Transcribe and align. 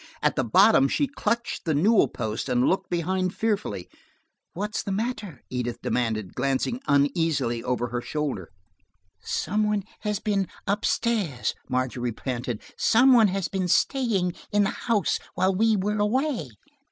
At 0.23 0.35
the 0.35 0.43
bottom 0.43 0.87
she 0.87 1.05
clutched 1.05 1.63
the 1.63 1.75
newel 1.75 2.07
post 2.07 2.49
and 2.49 2.63
looked 2.67 2.89
behind 2.89 3.35
fearfully. 3.35 3.87
"What's 4.53 4.81
the 4.81 4.91
matter?" 4.91 5.43
Edith 5.51 5.77
demanded, 5.83 6.33
glancing 6.33 6.79
uneasily 6.87 7.63
over 7.63 7.89
her 7.89 8.01
shoulder. 8.01 8.49
"Some 9.19 9.61
one 9.63 9.83
has 9.99 10.17
been 10.19 10.47
up 10.65 10.85
stairs," 10.85 11.53
Margery 11.69 12.13
panted. 12.13 12.63
"Somebody 12.75 13.29
has 13.33 13.47
been 13.47 13.67
staying 13.67 14.33
in 14.51 14.63
the 14.63 14.71
house 14.71 15.19
while 15.35 15.53
we 15.53 15.75
were 15.77 15.99
away." 15.99 16.49